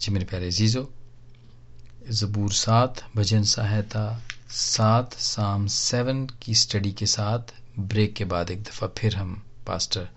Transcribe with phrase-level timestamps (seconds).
[0.00, 0.88] जी मेरे प्यारे जीजो
[2.10, 4.02] ज़बूर सात, भजन सहायता
[4.50, 9.34] सात साम सेवन की स्टडी के साथ ब्रेक के बाद एक दफ़ा फिर हम
[9.66, 10.08] पास्टर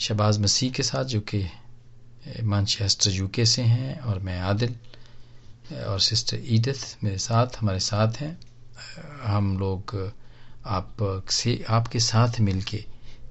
[0.00, 1.44] शबाज मसीह के साथ, जो कि
[2.42, 4.74] मानचेस्टर यूके से हैं, और मैं आदिल,
[5.86, 8.38] और सिस्टर ईदथ मेरे साथ, हमारे साथ हैं।
[9.22, 10.12] हम लोग
[10.66, 12.84] आप से, आपके साथ मिलके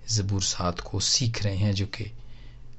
[0.09, 2.11] ज़बूर सात को सीख रहे हैं, जो कि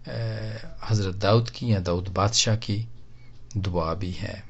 [0.09, 2.77] हज़रत दाऊद की या दाऊद बादशाह की
[3.57, 4.43] दुआ भी है।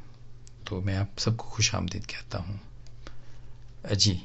[0.68, 2.60] तो मैं आप सबको खुश आमदीद कहता हूँ।
[3.94, 4.20] जी।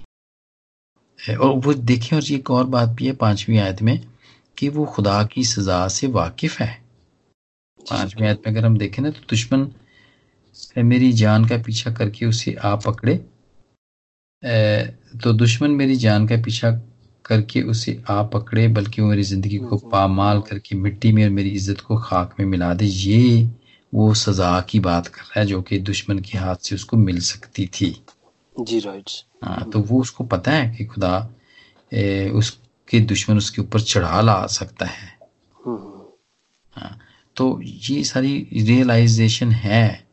[1.36, 4.00] और वो देखें और एक और बात भी है पांचवी आयत में
[4.58, 6.72] कि वो खुदा की सजा से वाकिफ है।
[7.80, 9.68] पांचवी आयत में अगर हम देखें ना तो दुश्मन
[10.78, 13.16] मेरी जान का पीछा करके उसे आ पकड़े।
[15.23, 16.72] तो दुश्मन मेरी जान का पीछा
[17.26, 21.50] करके उसे आ पकड़े बल्कि वो मेरी ज़िंदगी को पामाल करके मिट्टी में और मेरी
[21.50, 23.50] इज़्ज़त को खाक में मिला दे। ये
[23.94, 27.20] वो सजा की बात कर रहा है जो कि दुश्मन के हाथ से उसको मिल
[27.22, 27.95] सकती थी।
[28.56, 29.09] जी राइट।
[29.44, 31.30] हाँ तो वो उसको पता है कि खुदा
[31.92, 35.11] ए, उसके दुश्मन उसके ऊपर चढ़ा ला सकता है।
[35.58, 36.02] हम्म।
[36.76, 36.98] हाँ
[37.36, 40.03] तो ये सारी रियलाइजेशन है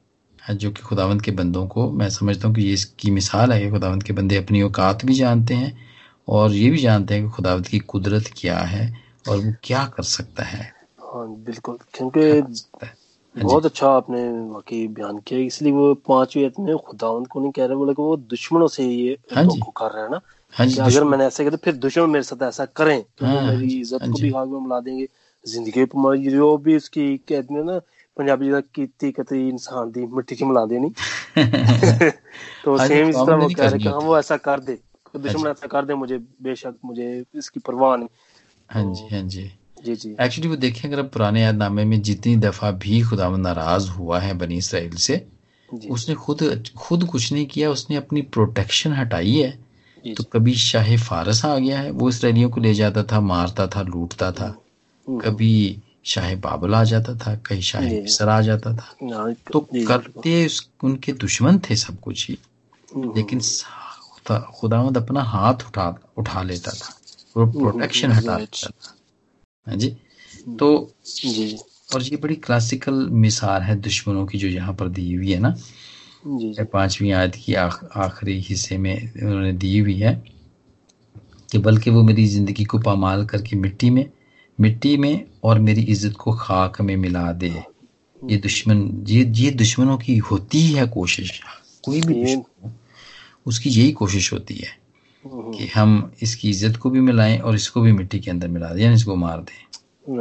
[0.42, 3.70] जो कि खुदावंत के बंदों को मैं समझता हूँ कि ये इसकी मिसाल है कि
[3.70, 5.89] खुदावंत के बंदे अपनी औकात भी जानते हैं
[6.28, 8.92] और ये भी जानते हैं कि खुदावत की कुदरत क्या है
[9.28, 13.44] और वो क्या कर सकता है। हाँ बिल्कुल। क्योंकि हाँ?
[13.44, 17.76] बहुत अच्छा आपने वाकई बयान किया। इसलिए वो पांचवी में खुदावंत को नहीं कह रहे
[17.76, 19.44] बोले कि वो दुश्मनों से ये हाँ
[19.76, 20.20] कर रहे हैं ना?
[20.54, 23.42] हाँ जी अगर मैंने ऐसा किया तो फिर दुश्मन मेरे साथ ऐसा करें तो हाँ,
[23.42, 25.08] मेरी इज़्ज़त को भी हाथ में मिला देंगे
[25.46, 27.78] ज़िंदगी जो भी उसकी कहते हैं ना
[28.16, 30.90] पंजाबी जगह कीती कतरी इंसान दी मिट्टी च मिला देनी।
[32.64, 34.78] तो सेम इस तरह वो कह रहे हैं वो ऐसा कर दे।
[35.18, 38.08] दुश्मन ऐसा कर दे मुझे बेशक मुझे इसकी परवाह नहीं।
[38.70, 39.52] हाँ जी हाँ जी।
[39.84, 44.20] जी जी। एक्चुअली वो देखें अगर पुराने यादनामे में जितनी दफ़ा भी खुदा नाराज़ हुआ
[44.20, 45.26] है बनी इसराइल से
[45.90, 49.58] उसने खुद खुद कुछ नहीं किया उसने अपनी प्रोटेक्शन हटाई है
[50.14, 53.82] तो कभी शाह फारस आ गया है वो इसराइलियों को ले जाता था मारता था
[53.82, 54.62] लूटता था।
[55.08, 58.96] हम्म। कभी शाह बाबल आ जाता था कहीं शाह मिसर आ जाता था।
[59.52, 60.48] तो करते
[60.84, 62.38] उनके दुश्मन थे सब कुछ ही।
[62.96, 63.12] हम्म।
[64.30, 66.94] लेकिन खुदावंद अपना हाथ उठा उठा लेता था
[67.36, 68.94] वो प्रोटेक्शन हटा लेता था।
[69.66, 69.96] हाँ जी?
[70.58, 71.58] तो जी।
[71.94, 75.56] और ये बड़ी क्लासिकल मिसाल है दुश्मनों की जो यहाँ पर दी हुई है ना?
[76.26, 80.22] पांचवी आयत की आखिरी हिस्से में उन्होंने दी हुई है
[81.52, 84.10] कि बल्कि वो मेरी ज़िंदगी को पामाल करके मिट्टी में
[84.60, 87.48] मिट्टी में और मेरी इज़्ज़त को खाक में मिला दे।
[88.22, 91.40] ये दुश्मन ये ये दुश्मनों की होती है कोशिश।
[91.84, 92.72] कोई भी दुश्मन
[93.46, 94.78] उसकी यही कोशिश होती है
[95.32, 98.68] हम्म। कि हम इसकी इज़्ज़त को भी मिलाएँ और इसको भी मिट्टी के अंदर मिला
[98.68, 100.14] दें इसको मार दें।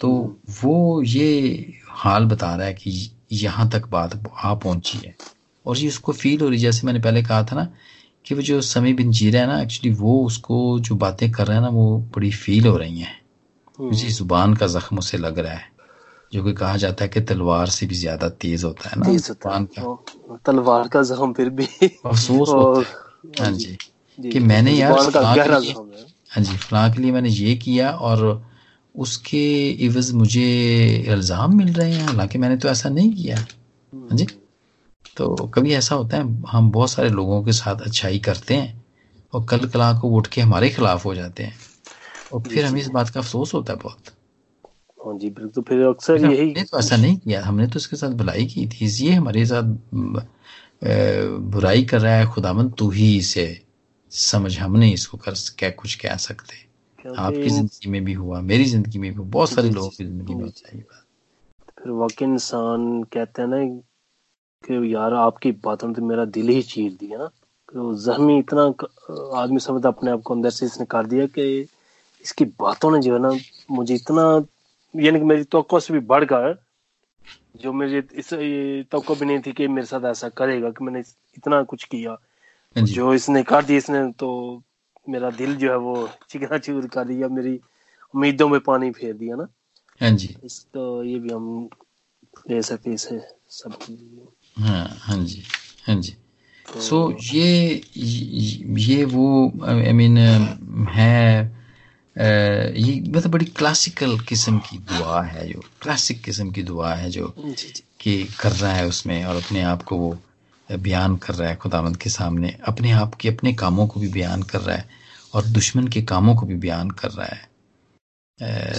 [0.00, 5.16] तो वो ये हाल बता रहा है कि यहाँ तक बात आ पहुँची है।
[5.66, 7.68] और ये उसको फील हो रही जैसे मैंने पहले कहा था ना
[8.24, 11.46] कि वो जो समय बिन जी रहा है ना एक्चुअली वो उसको जो बातें कर
[11.46, 13.20] रहे हैं ना वो बड़ी फील हो रही हैं।
[13.80, 15.77] हम्म। ज़ुबान का जख्म उसे लग रहा है।
[16.32, 19.26] जो कि कहा जाता है कि तलवार से भी ज़्यादा तेज होता है ना तेज
[19.30, 23.76] होता है। का। तलवार का जख्म फिर भी अफसोस होता है। हाँ जी।
[24.18, 28.24] कि मैंने यार हाँ। जी फलां के लिए मैंने ये किया और
[28.94, 30.46] उसके इवज मुझे
[31.08, 34.26] इल्ज़ाम मिल रहे हैं। हालाँकि मैंने तो ऐसा नहीं किया। हाँ जी।
[35.16, 38.84] तो कभी ऐसा होता है हम बहुत सारे लोगों के साथ अच्छाई करते हैं
[39.32, 41.58] और कल कला को उठ के हमारे खिलाफ हो जाते हैं।
[42.32, 44.12] और फिर हमें इस बात का अफसोस होता है बहुत।
[45.00, 47.96] हाँ जी बिल्कुल। तो फिर अक्सर यही हमने तो ऐसा नहीं किया। हमने तो उसके
[47.96, 49.76] साथ भलाई की थी। ये हमारे साथ
[51.52, 53.46] बुराई कर रहा है खुदामंद तू ही इसे
[54.12, 56.66] समझ। हम नहीं इसको कर क्या कुछ कह सकते।
[57.08, 60.48] आपकी ज़िंदगी में भी हुआ मेरी ज़िंदगी में भी बहुत सारे लोगों की ज़िंदगी में
[60.50, 61.04] चाहिए बात।
[61.78, 63.64] फिर वाकई इंसान कहते हैं ना
[64.64, 67.26] कि यार आपकी बातों तो मेरा दिल ही चीर दिया ना।
[67.68, 68.62] तो जहमी इतना
[69.40, 71.46] आदमी समझता अपने आप को अंदर से इसने कर दिया कि
[72.24, 73.32] इसकी बातों ने जो है ना
[73.70, 74.24] मुझे इतना
[74.96, 76.54] यानी कि मेरी तो से भी बढ़ गया।
[77.60, 78.30] जो मेरे इस
[78.92, 81.00] तो भी नहीं थी कि मेरे साथ ऐसा करेगा कि मैंने
[81.36, 82.10] इतना कुछ किया।
[82.76, 84.62] हाँ जो। इसने कर दिया इसने तो
[85.08, 87.60] मेरा दिल जो है वो चिकना चूर कर दिया मेरी
[88.14, 89.48] उम्मीदों में पानी फेर दिया ना।
[90.00, 91.68] हाँ जी। इस तो ये भी हम
[92.50, 93.78] ले सकते इसे सब
[94.58, 95.42] हाँ हाँ जी
[95.86, 96.12] हाँ जी।
[96.66, 101.57] तो, सो so, ये ये वो आई I मीन mean, है
[102.18, 107.34] ये मतलब बड़ी क्लासिकल किस्म की दुआ है जो क्लासिक किस्म की दुआ है जो
[108.00, 110.16] कि कर रहा है उसमें और अपने आप को वो
[110.68, 114.42] बयान कर रहा है खुदावंद के सामने अपने आप के अपने कामों को भी बयान
[114.42, 114.88] कर रहा है
[115.34, 117.46] और दुश्मन के कामों को भी बयान कर रहा है।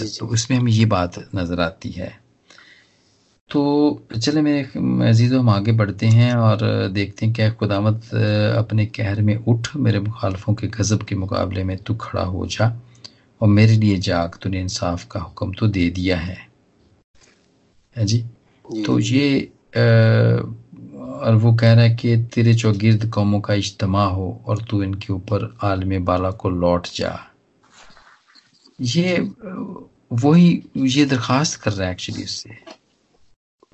[0.08, 2.12] तो उसमें हमें ये बात नज़र आती है।
[3.50, 3.60] तो
[4.14, 8.14] चले मेरे मजीद हम आगे बढ़ते हैं और देखते हैं क्या खुदामत
[8.58, 12.68] अपने कहर में उठ मेरे मुखालफों के गज़ब के मुकाबले में तू खड़ा हो जा।
[13.40, 16.38] और मेरे लिए जाग तूने इंसाफ का हुक्म तो दे दिया है।
[17.96, 18.18] है जी,
[18.64, 19.80] जी। तो ये आ,
[21.20, 25.12] और वो कह रहा है कि तेरे चौगिर्द कौमों का इज्तम हो और तू इनके
[25.12, 27.18] ऊपर आलम बाला को लौट जा।
[28.78, 29.18] ये
[30.12, 32.56] वही ये दरख्वास्त कर रहा है एक्चुअली उससे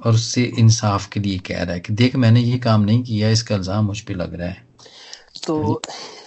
[0.01, 3.31] और उससे इंसाफ के लिए कह रहा है कि देख मैंने ये काम नहीं किया
[3.31, 4.67] इसका इल्ज़ाम मुझ पर लग रहा है।
[5.47, 5.83] तो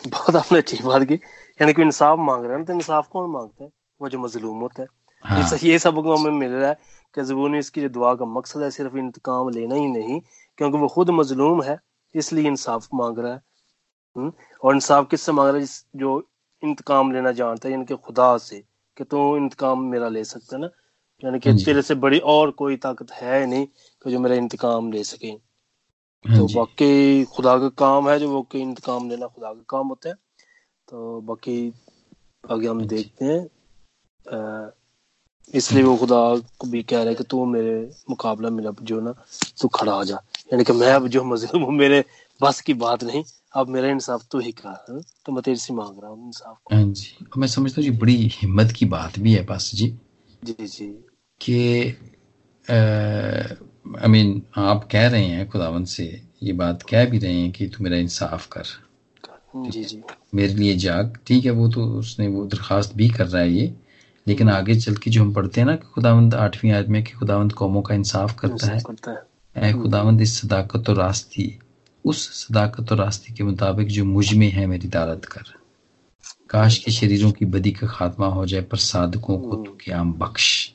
[0.08, 1.20] बहुत आपने अच्छी बात की।
[1.60, 3.70] यानी कि इंसाफ मांग रहे हैं तो इंसाफ कौन माँगता है?
[4.02, 4.88] वो जो मजलूम होता है।
[5.26, 6.78] हाँ। ये सब हमें मिल रहा है
[7.16, 10.20] कि जबून इसकी जो दुआ का मकसद है सिर्फ़ इंतकाम लेना ही नहीं
[10.58, 11.78] क्योंकि वो खुद मजलूम है
[12.16, 13.42] इसलिए इंसाफ मांग रहा है?
[14.64, 15.68] और इंसाफ किससे मांग रहा है?
[15.96, 16.30] जो
[16.64, 18.64] इंतकाम लेना जानता है यानी कि खुदा से
[18.98, 20.70] कि तू इंतकाम मेरा ले सकता है ना?
[21.24, 23.66] यानी कि तेरे से बड़ी और कोई ताकत है नहीं
[24.04, 25.32] कि जो मेरा इंतकाम ले सके।
[26.26, 30.10] तो बाकी खुदा का काम है जो वो के इंतकाम लेना खुदा का काम होता
[30.10, 30.16] है।
[30.90, 31.58] तो बाकी
[32.44, 34.72] आगे हम देखते हैं।
[35.54, 36.20] इसलिए वो खुदा
[36.60, 37.76] को भी कह रहा है कि तू मेरे
[38.10, 39.14] मुकाबला मेरा जो ना
[39.62, 40.16] तू खड़ा हो जा।
[40.54, 42.04] यानी कि मैं अब जो मजलूम हूँ मेरे
[42.40, 43.24] बस की बात नहीं
[43.56, 45.02] अब मेरा इंसाफ तू ही कर। हाँ?
[45.26, 47.98] तो मैं तेरे से मांग रहा हूँ इंसाफ को। हाँ जी। मैं समझता हूँ जी
[47.98, 49.88] बड़ी हिम्मत की बात भी है बस जी।
[50.44, 50.88] जी जी।
[51.42, 51.58] कि
[52.68, 56.06] आई मीन आप कह रहे हैं खुदावन से
[56.44, 58.64] ये बात कह भी रहे हैं कि तू मेरा इंसाफ कर।
[59.56, 60.04] जी जी।
[60.36, 63.76] मेरे लिए जाग। ठीक है वो तो उसने वो दरखास्त भी कर रहा है ये।
[64.28, 67.04] लेकिन हम्म। आगे चल के जो हम पढ़ते हैं ना कि खुदावंद आठवीं आयत में
[67.04, 68.82] कि खुदावंद कौमों का इंसाफ करता है।
[69.58, 71.60] ऐ हम्म। खुदावंद इस सदाकत और रास्ती
[72.06, 75.44] उस सदाकत और रास्ती के मुताबिक जो मुझमें है मेरी दालत कर।
[76.50, 80.74] काश के शरीरों की बदी का खात्मा हो जाए पर साधकों को तो क्याम बख्श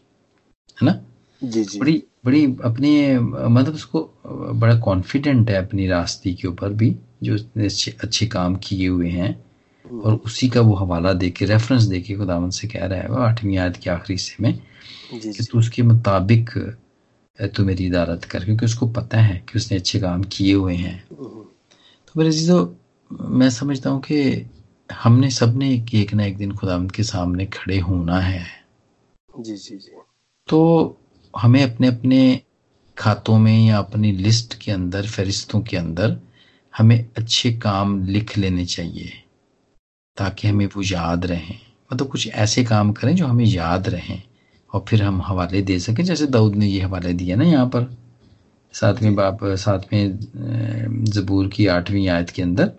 [0.83, 1.01] है ना?
[1.43, 6.95] जी जी। बड़ी बड़ी अपनी मतलब उसको बड़ा कॉन्फिडेंट है अपनी रास्ते के ऊपर भी
[7.23, 9.45] जो उसने अच्छे अच्छे काम किए हुए हैं।
[9.85, 13.01] हम्म। और उसी का वो हवाला दे के रेफरेंस दे के खुदावन से कह रहा
[13.01, 14.53] है वो आठवीं आयत के आखिरी हिस्से में
[15.15, 16.51] जी कि तू उसके मुताबिक
[17.57, 20.97] तू मेरी इदारत कर क्योंकि उसको पता है कि उसने अच्छे काम किए हुए हैं।
[21.11, 21.45] हम्म।
[22.07, 22.67] तो मेरे चीज़ों
[23.31, 24.51] मैं समझता हूँ कि
[24.93, 28.47] हमने सबने एक, एक ना एक दिन खुदावंत के सामने खड़े होना है।
[29.41, 29.97] जी जी जी।
[30.49, 30.61] तो
[31.37, 32.41] हमें अपने अपने
[32.99, 36.17] खातों में या अपनी लिस्ट के अंदर फहरिस्तों के अंदर
[36.79, 39.13] हमें अच्छे काम लिख लेने चाहिए
[40.17, 41.59] ताकि हमें वो याद रहें।
[41.93, 44.23] मतलब कुछ ऐसे काम करें जो हमें याद रहें
[44.73, 47.97] और फिर हम हवाले दे सकें। जैसे दाऊद ने ये हवाले दिया ना यहाँ पर
[48.73, 52.73] सातवें बाप सातवें जबूर की आठवीं आयत के अंदर।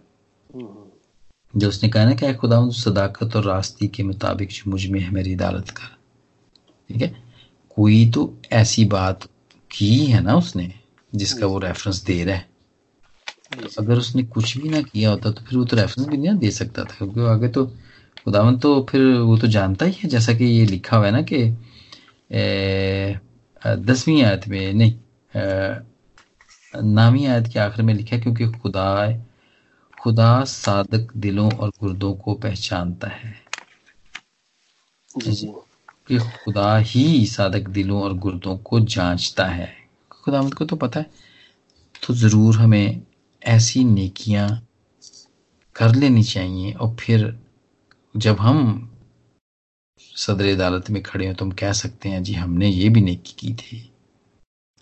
[1.56, 5.34] जो उसने कहा ना कि खुदा सदाकत और रास्ती के मुताबिक जो मुझमें है मेरी
[5.34, 5.96] अदालत कर।
[6.90, 7.25] ठीक है?
[7.78, 8.22] कोई तो
[8.54, 9.24] ऐसी बात
[9.72, 10.74] की है ना उसने
[11.14, 12.46] जिसका वो रेफरेंस दे रहा है।
[13.52, 16.38] तो अगर उसने कुछ भी ना किया होता तो फिर वो तो रेफरेंस भी नहीं
[16.38, 17.66] दे सकता था क्योंकि आगे तो
[18.26, 21.22] खुदावन तो फिर वो तो जानता ही है जैसा कि ये लिखा हुआ है ना
[21.22, 21.44] कि
[23.86, 24.94] दसवीं आयत में नहीं
[26.74, 28.88] नामी आयत के आखिर में लिखा है क्योंकि खुदा
[29.98, 33.34] खुदा सादक दिलों और गुर्दों को पहचानता है।
[35.16, 35.48] जी। जी।
[36.10, 39.74] कि खुदा ही सादक दिलों और गुर्दों को जांचता है।
[40.12, 41.10] खुदा को तो पता है
[42.04, 43.02] तो ज़रूर हमें
[43.42, 44.50] ऐसी नेकियाँ
[45.76, 47.38] कर लेनी चाहिए। और फिर
[48.18, 48.90] जब हम
[50.16, 53.34] सदर अदालत में खड़े हो तो हम कह सकते हैं जी हमने ये भी नेकी
[53.40, 53.82] की थी।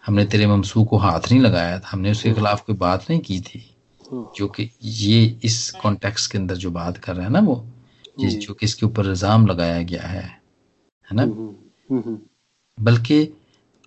[0.03, 3.39] हमने तेरे ममसू को हाथ नहीं लगाया था। हमने उसके खिलाफ कोई बात नहीं की
[3.41, 3.69] थी।
[4.35, 7.55] जो कि ये इस कॉन्टेक्स्ट के अंदर जो बात कर रहे हैं ना वो
[8.19, 10.42] जो कि इसके ऊपर इल्ज़ाम लगाया गया है।
[11.13, 11.31] है ना?
[11.33, 11.55] हम्म,
[11.89, 12.19] हम्म, हम्म,
[12.77, 13.27] बल्कि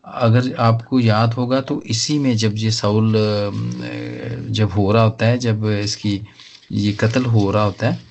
[0.04, 3.12] अगर आपको याद होगा तो इसी में जब ये सऊल
[4.50, 6.20] जब हो रहा होता है जब इसकी
[6.72, 8.04] ये कत्ल हो रहा होता है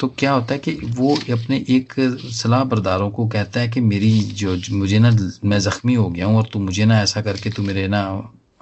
[0.00, 1.92] तो क्या होता है कि वो अपने एक
[2.32, 5.10] सलाह बरदारों को कहता है कि मेरी जो मुझे ना
[5.44, 8.00] मैं ज़ख्मी हो गया हूँ और तू मुझे ना ऐसा करके तू मेरे ना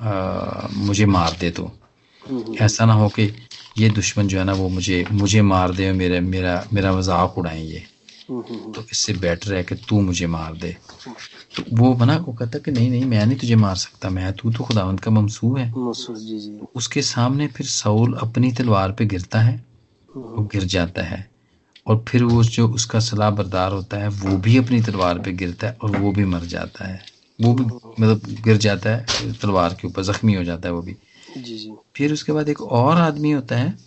[0.01, 1.71] आ, मुझे मार दे तो।
[2.61, 3.31] ऐसा ना हो कि
[3.79, 7.65] ये दुश्मन जो है ना वो मुझे मुझे मार दे मेरे मेरा मेरा मज़ाक उड़ाएँ
[7.65, 7.83] ये।
[8.31, 10.77] तो इससे बेटर है कि तू मुझे मार दे।
[11.57, 14.51] तो वो बना को कहता कि नहीं नहीं मैं नहीं तुझे मार सकता मैं तू
[14.53, 19.41] तो खुदावंत का ममसू है। जी जी। उसके सामने फिर सऊल अपनी तलवार पे गिरता
[19.41, 19.57] है
[20.09, 21.29] वो गिर जाता है।
[21.87, 25.67] और फिर वो जो उसका सलाह बरदार होता है वो भी अपनी तलवार पे गिरता
[25.67, 27.01] है और वो भी मर जाता है।
[27.39, 30.97] वो भी मतलब गिर जाता है तलवार के ऊपर जख्मी हो जाता है वो भी।
[31.37, 33.79] जी जी। फिर उसके बाद एक और आदमी होता है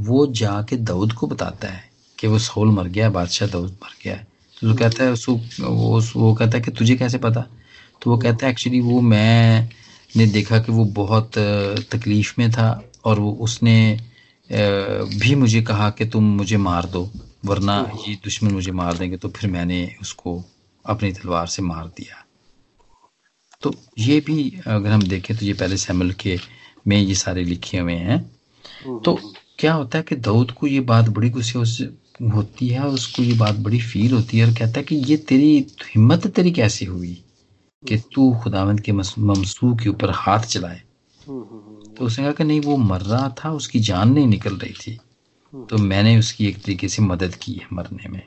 [0.00, 1.91] वो जाके दाऊद को बताता है।
[2.22, 4.26] कि वो सोल मर गया बादशाह दाऊद मर गया। है
[4.56, 7.40] तो वो कहता है उसको वो वो कहता है कि तुझे कैसे पता?
[8.02, 9.68] तो वो कहता है एक्चुअली वो मैं
[10.16, 11.38] ने देखा कि वो बहुत
[11.92, 12.68] तकलीफ़ में था
[13.04, 13.76] और वो उसने
[14.50, 17.08] भी मुझे कहा कि तुम मुझे मार दो
[17.44, 17.76] वरना
[18.08, 20.42] ये दुश्मन मुझे मार देंगे। तो फिर मैंने उसको
[20.84, 22.24] अपनी तलवार से मार दिया।
[23.62, 26.38] तो ये भी अगर हम देखें तो ये पहले सैमल के
[26.86, 28.20] में ये सारे लिखे हुए हैं।
[29.04, 29.18] तो
[29.58, 31.58] क्या होता है कि दाऊद को ये बात बड़ी गुस्से
[32.30, 35.16] होती है और उसको ये बात बड़ी फील होती है और कहता है कि ये
[35.16, 37.24] तेरी हिम्मत तेरी कैसी हुई
[37.88, 40.82] कि तू खुदावंद के ममसू के ऊपर हाथ चलाए?
[41.28, 45.00] तो उसने कहा कि नहीं वो मर रहा था उसकी जान नहीं निकल रही थी।
[45.54, 48.22] तो मैंने उसकी एक तरीके से मदद की है मरने में।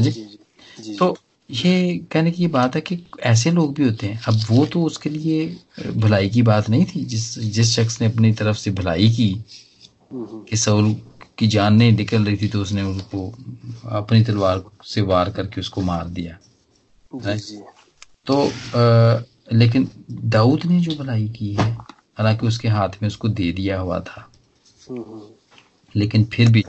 [0.00, 0.38] जी, जी,
[0.80, 1.16] जी तो
[1.50, 5.10] ये कहने की बात है कि ऐसे लोग भी होते हैं। अब वो तो उसके
[5.10, 5.56] लिए
[5.96, 9.44] भलाई की बात नहीं थी। जिस जिस शख्स ने अपनी तरफ़ से भलाई की
[10.14, 10.96] कि सऊल
[11.38, 13.28] की जान नहीं निकल रही थी तो उसने उनको
[13.90, 16.38] अपनी तलवार से वार करके उसको मार दिया।
[17.12, 17.62] जी, जी।
[18.26, 19.22] तो आ,
[19.52, 23.98] लेकिन दाऊद ने जो भलाई की है हालाँकि उसके हाथ में उसको दे दिया हुआ
[24.00, 24.28] था।
[25.94, 26.64] लेकिन फिर भी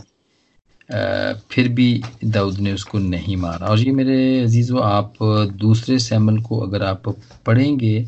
[0.89, 5.13] आ, फिर भी दाऊद ने उसको नहीं मारा। और ये मेरे अजीज़ो आप
[5.57, 7.07] दूसरे सैमल को अगर आप
[7.45, 8.05] पढ़ेंगे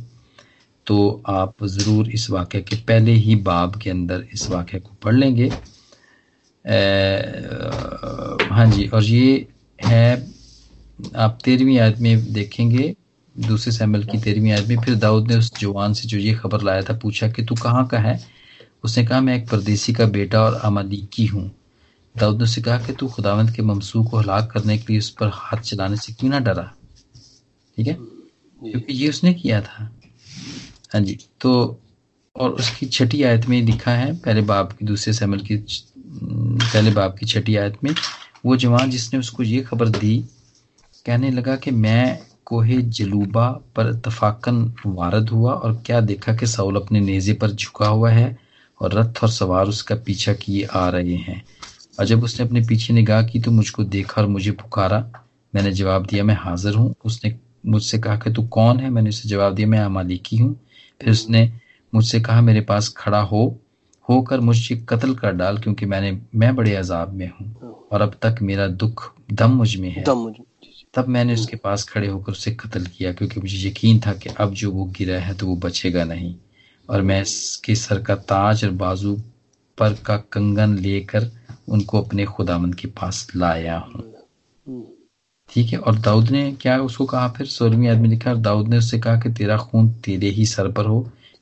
[0.88, 0.98] तो
[1.28, 5.52] आप ज़रूर इस वाक़े के पहले ही बाब के अंदर इस वाक़े को पढ़ लेंगे।
[8.52, 9.48] हाँ जी और ये
[9.80, 10.28] है
[11.16, 12.96] आप तेरहवीं आयत में देखेंगे
[13.36, 16.62] दूसरे सैमल की तेरहवीं आयत में फिर दाऊद ने उस जवान से जो ये खबर
[16.62, 18.20] लाया था पूछा कि तू कहाँ का है?
[18.84, 21.52] उसने कहा मैं एक परदेसी का बेटा और अमलीकी हूँ।
[22.18, 25.10] दाऊद ने उससे कहा कि तू खुदावंत के ममसू को हलाक करने के लिए उस
[25.10, 26.72] पर हाथ चलाने से क्यों ना डरा?
[27.78, 27.94] ठीक है?
[27.94, 29.92] क्योंकि ये उसने किया था।
[30.94, 31.82] हाँ जी तो
[32.36, 35.58] और उसकी छठी आयत में लिखा है पहले बाप की दूसरे सैमल की
[36.24, 37.96] पहले बाप की छठी आयत में,
[38.46, 40.26] वो जवान जिसने उसको ये खबर दी,
[41.06, 46.76] कहने लगा कि मैं कोहे जलूबा पर तफाकन वारद हुआ और क्या देखा कि साउल
[46.76, 48.38] अपने नेजे पर झुका हुआ है
[48.82, 51.46] और रथ और सवार उसका पीछा किए आ रहे हैं।
[52.00, 55.12] और जब उसने अपने पीछे निगाह की तो मुझको देखा और मुझे पुकारा।
[55.56, 58.90] मैंने जवाब दिया, मैं हाजिर हूँ। उसने मुझसे कहा कि, तू कौन है?
[58.90, 60.60] मैंने उसे जवाब दिया, मैं अमालिकी हूँ।
[61.02, 61.54] फिर उसने
[61.96, 63.62] मुझसे कहा, मेरे पास खड़ा हो।
[64.10, 68.42] होकर मुझे कत्ल कर डाल क्योंकि मैंने मैं बड़े अजाब में हूँ और अब तक
[68.42, 70.34] मेरा दुख दम मुझमें है। दम मुझ
[70.94, 74.54] तब मैंने उसके पास खड़े होकर उसे कत्ल किया क्योंकि मुझे यकीन था कि अब
[74.54, 76.36] जो वो गिरा है तो वो बचेगा नहीं।
[76.90, 79.16] और मैं इसके सर का ताज और बाजू
[79.78, 81.30] पर का कंगन लेकर
[81.70, 84.04] उनको अपने खुदामंद के पास लाया हूँ।
[85.50, 87.48] ठीक है और दाऊद ने क्या उसको कहा फिर?
[87.48, 90.86] सोलहवीं आदमी लिखा और दाऊद ने उससे कहा कि तेरा खून तेरे ही सर पर
[90.86, 91.02] हो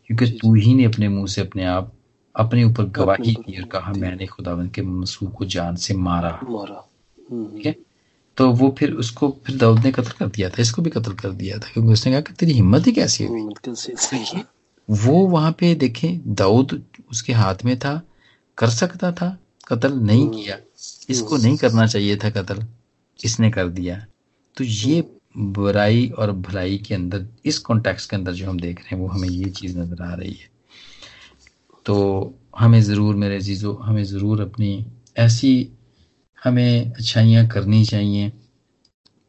[0.10, 1.93] क्योंकि तू ही ने अपने मुँह से अपने आप
[2.36, 6.32] अपने ऊपर गवाही की और कहा मैंने खुदावंद के मसूह को जान से मारा।
[7.56, 7.75] ठीक है?
[8.38, 11.32] तो वो फिर उसको फिर दाऊद ने कत्ल कर दिया था इसको भी कत्ल कर
[11.32, 13.42] दिया था क्योंकि उसने कहा कि तेरी हिम्मत ही कैसी हुई
[14.90, 18.02] वो वहाँ पे देखें दाऊद उसके हाथ में था
[18.58, 19.38] कर सकता था
[19.68, 20.58] कत्ल नहीं हम्म। किया।
[21.10, 22.66] इसको नहीं करना चाहिए था कत्ल
[23.25, 24.06] इसने कर दिया।
[24.58, 25.04] तो ये
[25.38, 29.08] बुराई और भलाई के अंदर इस कॉन्टेक्स्ट के अंदर जो हम देख रहे हैं वो
[29.08, 30.53] हमें ये चीज़ नज़र आ रही है।
[31.86, 31.96] तो
[32.60, 34.86] हमें ज़रूर मेरे जीजो हमें ज़रूर अपनी
[35.18, 35.52] ऐसी
[36.44, 38.32] हमें अच्छाइयाँ करनी चाहिए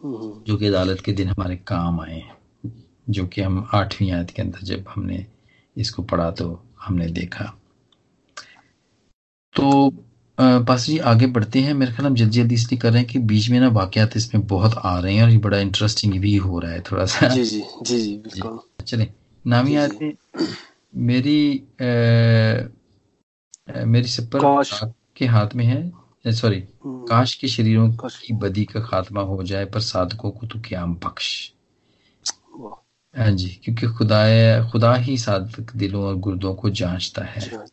[0.00, 2.23] हम्म। जो कि अदालत के दिन हमारे काम आए
[3.08, 5.25] जो कि हम आठवीं आयत के अंदर जब हमने
[5.76, 6.49] इसको पढ़ा तो
[6.80, 7.44] हमने देखा।
[9.54, 9.90] तो
[10.38, 13.18] पास जी आगे बढ़ते हैं। मेरे ख्याल हम जल्दी जल्दी इसलिए कर रहे हैं कि
[13.30, 16.58] बीच में ना वाकयात इसमें बहुत आ रहे हैं और ये बड़ा इंटरेस्टिंग भी हो
[16.58, 19.08] रहा है थोड़ा सा। जी जी जी जी बिल्कुल। चले।
[19.44, 20.12] नामी आयत में
[20.96, 22.68] मेरी आ,
[23.84, 24.64] मेरी सपर
[25.16, 29.64] के हाथ में है सॉरी हम्म। काश के शरीरों की बदी का खात्मा हो जाए
[29.64, 31.52] पर साधकों को तो क्या बख्श।
[33.18, 34.18] हाँ जी क्योंकि खुदा
[34.70, 37.66] खुदा ही साधक दिलों और गुर्दों को जांचता है।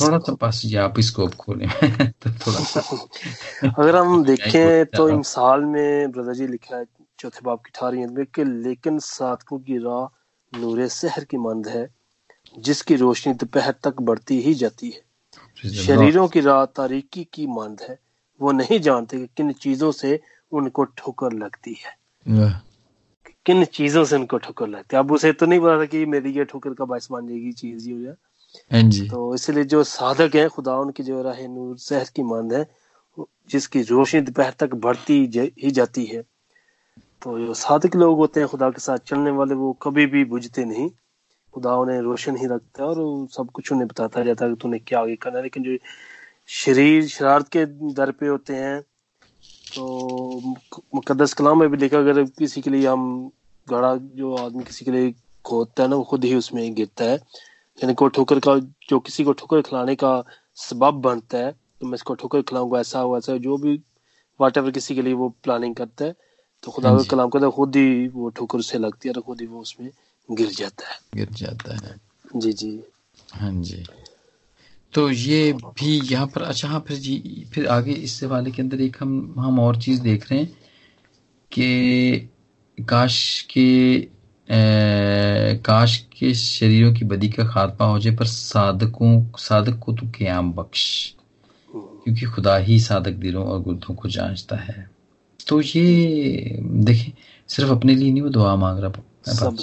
[0.00, 1.66] थोड़ा सा पास जी आप स्कोप खोले।
[2.08, 2.80] तो थोड़ा सा।
[3.68, 6.84] अगर हम देखें तो इंसाल में ब्रदर जी लिखा है
[7.18, 10.06] चौथे बाप की अठारह में कि लेकिन साधकों की राह
[10.60, 11.97] नूरे शहर की मंद है।
[12.58, 15.02] जिसकी रोशनी दोपहर तक बढ़ती ही जाती है।
[15.86, 17.98] शरीरों की राह तारीकी की मंद है।
[18.40, 20.20] वो नहीं जानते कि किन चीज़ों से
[20.52, 21.96] उनको ठोकर लगती है।
[23.46, 26.32] किन चीज़ों से उनको ठोकर लगती है। अब उसे तो नहीं पता था कि मेरी
[26.32, 28.14] ये ठोकर का बायस मान जाएगी चीज़ ही हो जाए।
[28.72, 32.66] हाँ तो इसलिए जो साधक है खुदा उनकी जो राह नूर शहर की मंद है
[33.50, 36.22] जिसकी रोशनी दोपहर तक बढ़ती ही जाती है।
[37.22, 40.64] तो जो साधक लोग होते हैं खुदा के साथ चलने वाले वो कभी भी बुझते
[40.64, 40.90] नहीं।
[41.58, 44.78] खुदा उन्हें रोशन ही रखता है और सब कुछ उन्हें बताता जाता है कि तूने
[44.78, 45.76] क्या आगे करना है। लेकिन जो
[46.48, 48.80] शरीर शरारत के दर पे होते हैं
[49.74, 49.84] तो
[50.94, 53.30] मुकदस कलाम में भी लिखा अगर किसी के लिए हम
[53.66, 55.12] गड़ा जो आदमी किसी के लिए
[55.44, 57.16] खोदता है ना वो खुद ही उसमें गिरता है।
[57.78, 58.56] यानी को ठोकर का
[58.90, 60.12] जो किसी को ठोकर खिलाने का
[60.56, 63.80] सबब बनता है तो मैं इसको ठोकर खिलाऊँगा ऐसा हो ऐसा जो भी
[64.40, 66.16] वाट किसी के लिए वो प्लानिंग करता है
[66.62, 69.40] तो खुदा का कलाम करता है खुद ही वो ठोकर से लगती है और खुद
[69.40, 69.90] ही वो उसमें
[70.28, 71.94] गिर जाता है। गिर जाता है।
[72.36, 72.80] जी जी।
[73.34, 73.84] हाँ जी।
[74.92, 78.80] तो ये भी यहाँ पर अच्छा हाँ फिर जी फिर आगे इस वाले के अंदर
[78.80, 80.52] एक हम हम और चीज़ देख रहे हैं
[81.52, 82.28] कि
[82.78, 84.00] काश के
[85.64, 90.52] काश के शरीरों की बदी का खात्मा हो जाए पर साधकों साधक को तो क्याम
[90.52, 91.14] बख्श
[91.70, 94.88] क्योंकि खुदा ही साधक दिलों और गुर्दों को जांचता है।
[95.48, 97.12] तो ये देखिए
[97.48, 98.90] सिर्फ़ अपने लिए नहीं वो दुआ मांग रहा
[99.28, 99.56] सब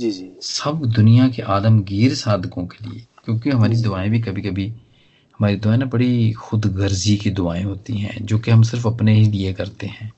[0.00, 4.66] जी जी। सब दुनिया के आलमगीर साधकों के लिए क्योंकि हमारी दुआएँ भी कभी कभी
[4.68, 9.14] हमारी दुआएँ ना बड़ी खुद गर्जी की दुआएँ होती हैं जो कि हम सिर्फ़ अपने
[9.14, 10.12] ही लिए करते हैं।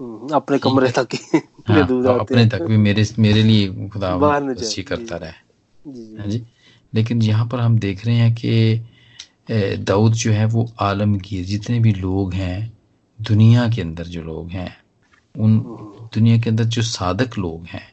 [0.00, 1.08] हम्म, अपने कमरे तक
[1.68, 5.30] हाँ, अपने तक भी मेरे मेरे लिए खुदा अच्छी करता रहे।
[6.18, 6.46] हाँ जी।
[6.94, 8.86] लेकिन यहाँ पर हम देख रहे हैं कि
[9.76, 12.72] दाऊद जो है वो आलमगीर जितने भी लोग हैं
[13.20, 14.76] दुनिया के अंदर जो लोग हैं
[15.38, 17.89] उन हम्म। दुनिया के अंदर जो साधक लोग हैं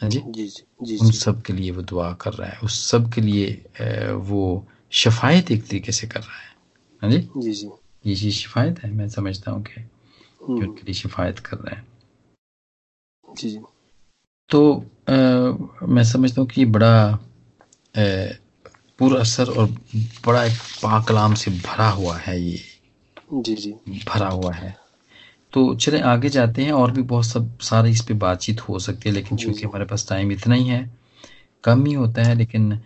[0.00, 0.20] हाँ जी?
[0.26, 0.46] जी
[0.82, 4.66] जी उन सब के लिए वो दुआ कर रहा है। उस सब के लिए वो
[4.92, 6.48] शफायत एक तरीके से कर रहा है।
[7.02, 7.18] हाँ जी?
[7.36, 7.70] जी जी।
[8.06, 8.90] ये चीज़ शिफायत है?
[8.90, 11.84] मैं समझता हूँ कि हम्म। उनके लिए शिफायत कर रहा है।
[13.24, 13.60] जी जी।
[14.50, 14.60] तो
[15.08, 15.16] आ,
[15.86, 17.18] मैं समझता हूँ कि बड़ा
[17.96, 19.66] पूरा असर और
[20.26, 22.60] बड़ा एक पाकलाम से भरा हुआ है ये।
[23.32, 23.72] जी जी।
[24.08, 24.76] भरा हुआ है।
[25.52, 29.08] तो चले आगे जाते हैं और भी बहुत सब सारे इस पे बातचीत हो सकती
[29.08, 30.90] है लेकिन चूँकि हमारे पास टाइम इतना ही है
[31.64, 32.80] कम ही होता है लेकिन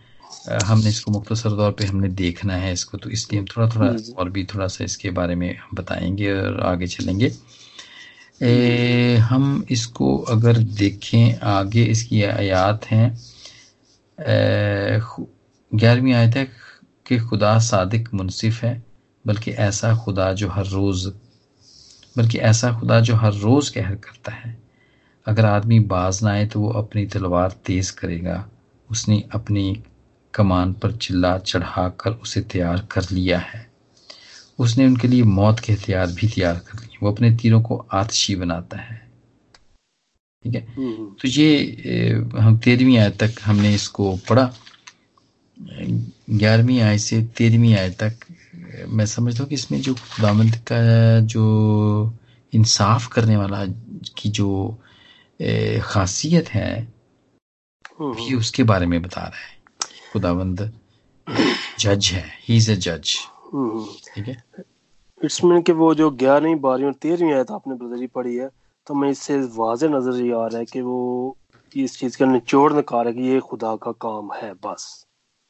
[0.65, 4.31] हमने इसको मुख्तसर तौर पे हमने देखना है इसको तो इसलिए हम थोड़ा थोड़ा और
[4.31, 7.33] भी थोड़ा सा इसके बारे में बताएँगे और आगे चलेंगे।
[8.43, 13.19] ए, हम इसको अगर देखें आगे इसकी आयात हैं
[14.19, 16.45] ग्यारहवीं आयत है
[17.07, 18.83] कि खुदा सादिक मुनसिफ है
[19.27, 21.09] बल्कि ऐसा खुदा जो हर रोज़
[22.19, 24.57] बल्कि ऐसा खुदा जो हर रोज़ कहर करता है।
[25.27, 28.49] अगर आदमी बाज ना आए तो वो अपनी तलवार तेज करेगा।
[28.91, 29.83] उसने अपनी
[30.35, 33.67] कमान पर चिल्ला चढ़ाकर उसे तैयार कर लिया है।
[34.59, 38.37] उसने उनके लिए मौत के हथियार भी तैयार कर लिए। वो अपने तीरों को आतशी
[38.37, 39.03] बनाता है।
[40.45, 40.67] ठीक है?
[40.77, 44.55] हम्म। तो ये हम तेरहवीं आय तक हमने इसको पढ़ा।
[46.31, 48.24] ग्यारहवीं आय से तेरहवीं आय तक
[48.89, 50.79] मैं समझता हूँ कि इसमें जो खुदावंद का
[51.35, 51.45] जो
[52.53, 53.65] इंसाफ करने वाला
[54.19, 54.49] की जो
[55.83, 56.71] खासियत है
[58.01, 59.53] हम्म, भी हम्म। उसके बारे में बता रहा है।
[60.13, 60.73] खुदावंद
[61.81, 63.15] जज है। ही इज़ अ जज
[64.15, 64.37] ठीक है?
[65.21, 68.49] इसमें कि वो जो ग्यारहवीं बारहवीं और तेरहवीं आयत आपने ब्रदर जी पढ़ी है
[68.87, 71.37] तो मैं इससे वाज नज़र ये आ रहा है कि वो
[71.77, 75.07] इस चीज़ का निचोड़ निकाल है कि ये खुदा का काम है बस।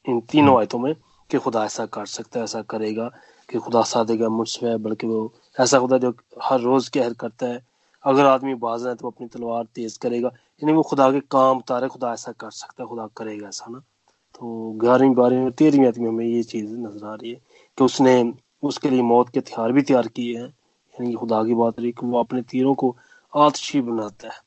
[0.07, 0.95] इन तीनों हम्म। आयतों में
[1.35, 3.09] कि खुदा ऐसा कर सकता है, ऐसा करेगा
[3.49, 7.63] कि खुदा सादेगा मुझसे बल्कि वो ऐसा खुदा जो हर रोज कहर करता है।
[8.05, 11.89] अगर आदमी बाज है तो अपनी तलवार तेज करेगा। यानी वो खुदा के काम तारे
[11.89, 16.09] खुदा ऐसा कर सकता है, खुदा करेगा ऐसा ना। तो ग्यारहवीं, बारहवीं और तेरहवीं आदमी
[16.09, 17.41] हमें ये चीज़ नज़र आ रही है
[17.79, 21.55] कि उसने उसके लिए मौत के हथियार भी तैयार किए हैं। यानी कि खुदा की
[21.55, 22.95] बात रही कि वो अपने तीरों को
[23.33, 24.41] आतशी बनाता है,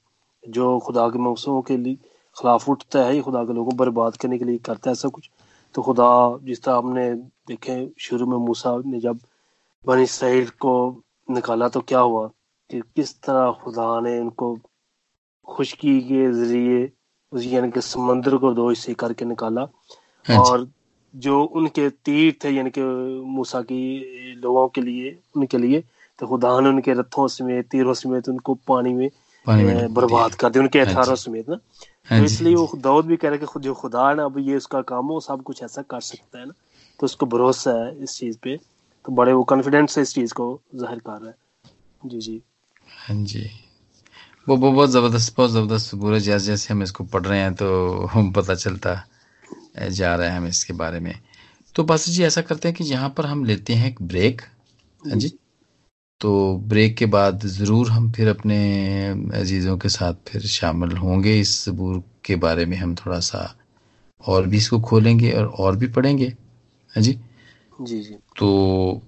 [0.43, 1.95] जो खुदा के मौसमों के लिए
[2.35, 5.29] खिलाफ उठता है, खुदा के लोगों को बर्बाद करने के लिए करता है, ऐसा कुछ
[5.77, 6.09] तो खुदा
[6.43, 7.03] जिस तरह हमने
[7.47, 9.19] देखे शुरू में मूसा ने जब
[9.85, 10.73] बनी इसराइल को
[11.29, 12.25] निकाला तो क्या हुआ
[12.69, 14.47] कि किस तरह खुदा ने उनको
[15.47, 16.79] खुशकी के ज़रिए
[17.31, 19.67] उस यानी कि समंदर को दो हिस्से करके निकाला।
[20.25, 20.67] हाँ और
[21.13, 22.81] जो उनके तीर थे यानी कि
[23.37, 23.81] मूसा की
[24.41, 25.83] लोगों के लिए उनके लिए
[26.19, 29.09] तो खुदा ने उनके रथों समेत तीरों समेत उनको पानी में
[29.47, 31.59] बर्बाद कर दिया उनके हाँ हथियारों समेत ना।
[32.09, 34.25] हाँ तो इसलिए हाँ वो दाऊद भी कह रहे कि खुद जो खुदा है ना
[34.25, 36.53] अब ये उसका काम हो सब कुछ ऐसा कर सकता है ना।
[36.99, 38.57] तो उसको भरोसा है इस चीज़ पे।
[39.05, 41.35] तो बड़े वो कॉन्फिडेंस से इस चीज़ को ज़ाहिर कर रहा है।
[42.05, 42.41] जी जी।
[43.07, 43.49] हाँ जी।
[44.49, 48.31] वो बहुत ज़बरदस्त बहुत ज़बरदस्त पूरे जैसे जैसे हम इसको पढ़ रहे हैं तो हम
[48.37, 49.03] पता चलता
[49.89, 51.19] जा रहा है हम इसके बारे में।
[51.75, 54.41] तो बस जी ऐसा करते हैं कि यहाँ पर हम लेते हैं एक ब्रेक
[55.01, 55.37] हाँ जी।
[56.21, 56.31] तो
[56.67, 58.57] ब्रेक के बाद ज़रूर हम फिर अपने
[59.39, 63.55] अजीज़ों के साथ फिर शामिल होंगे। इस सबूर के बारे में हम थोड़ा सा
[64.23, 66.31] और भी इसको खोलेंगे और और भी पढ़ेंगे। है
[66.93, 67.13] हाँ जी?
[67.79, 69.01] जी जी। तो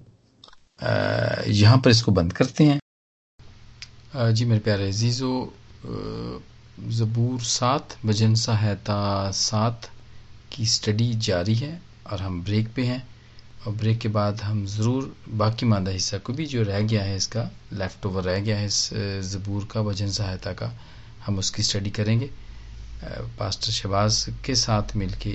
[1.51, 2.79] यहाँ पर इसको बंद करते हैं।
[4.33, 5.31] जी मेरे प्यारे अजीज़ो
[6.89, 9.89] ज़बूर सात भजन सहायता सात
[10.53, 11.79] की स्टडी जारी है
[12.11, 13.07] और हम ब्रेक पे हैं।
[13.69, 17.15] और ब्रेक के बाद हम ज़रूर बाकी मादा हिस्सा को भी जो रह गया है
[17.17, 17.41] इसका
[17.73, 18.89] लेफ़्ट ओवर रह गया है इस
[19.23, 20.71] ज़बूर का, वज़न सहायता का,
[21.25, 22.29] हम उसकी स्टडी करेंगे।
[23.39, 25.31] पास्टर शहबाज के साथ मिल के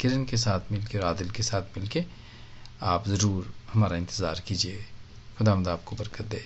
[0.00, 2.04] किरण के साथ मिलके और आदिल के साथ मिल के
[2.92, 4.84] आप ज़रूर हमारा इंतज़ार कीजिए।
[5.38, 6.44] खुदा आपको बरकत दे।